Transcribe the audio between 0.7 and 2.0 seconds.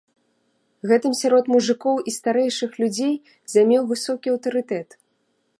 Гэтым сярод мужыкоў